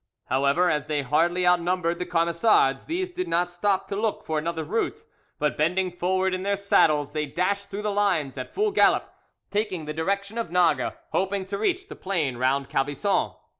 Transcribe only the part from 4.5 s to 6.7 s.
route, but bending forward in their